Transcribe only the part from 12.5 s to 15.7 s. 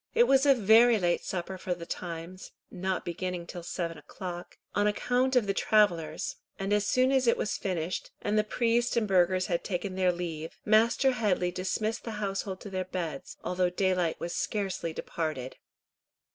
to their beds, although daylight was scarcely departed.